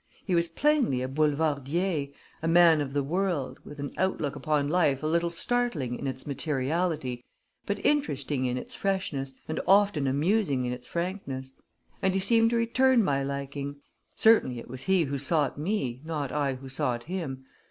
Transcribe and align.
He 0.25 0.33
was 0.33 0.49
plainly 0.49 1.03
a 1.03 1.07
boulevardier, 1.07 2.07
a 2.41 2.47
man 2.47 2.81
of 2.81 2.93
the 2.93 3.03
world, 3.03 3.59
with 3.63 3.77
an 3.77 3.91
outlook 3.99 4.35
upon 4.35 4.67
life 4.67 5.03
a 5.03 5.05
little 5.05 5.29
startling 5.29 5.99
in 5.99 6.07
its 6.07 6.25
materiality, 6.25 7.23
but 7.67 7.85
interesting 7.85 8.45
in 8.45 8.57
its 8.57 8.73
freshness, 8.73 9.35
and 9.47 9.59
often 9.67 10.07
amusing 10.07 10.65
in 10.65 10.73
its 10.73 10.87
frankness. 10.87 11.53
And 12.01 12.15
he 12.15 12.19
seemed 12.19 12.49
to 12.49 12.55
return 12.55 13.03
my 13.03 13.21
liking 13.21 13.75
certainly 14.15 14.57
it 14.57 14.67
was 14.69 14.81
he 14.81 15.03
who 15.03 15.19
sought 15.19 15.59
me, 15.59 16.01
not 16.03 16.31
I 16.31 16.55
who 16.55 16.67
sought 16.67 17.03
him. 17.03 17.45